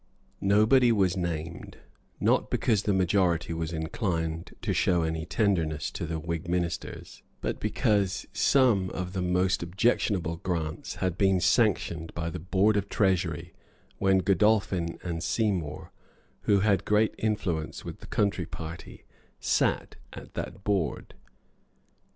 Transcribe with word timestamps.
Nobody 0.41 0.91
was 0.91 1.15
named; 1.15 1.77
not 2.19 2.49
because 2.49 2.81
the 2.81 2.91
majority 2.91 3.53
was 3.53 3.71
inclined 3.71 4.55
to 4.63 4.73
show 4.73 5.03
any 5.03 5.27
tenderness 5.27 5.91
to 5.91 6.07
the 6.07 6.17
Whig 6.17 6.49
ministers, 6.49 7.21
but 7.39 7.59
because 7.59 8.25
some 8.33 8.89
of 8.89 9.13
the 9.13 9.21
most 9.21 9.61
objectionable 9.61 10.37
grants 10.37 10.95
had 10.95 11.19
been 11.19 11.39
sanctioned 11.39 12.15
by 12.15 12.31
the 12.31 12.39
Board 12.39 12.77
of 12.77 12.89
Treasury 12.89 13.53
when 13.99 14.17
Godolphin 14.17 14.97
and 15.03 15.21
Seymour, 15.21 15.91
who 16.49 16.61
had 16.61 16.83
great 16.83 17.13
influence 17.19 17.85
with 17.85 17.99
the 17.99 18.07
country 18.07 18.47
party, 18.47 19.05
sate 19.39 19.97
at 20.13 20.33
that 20.33 20.63
board. 20.63 21.13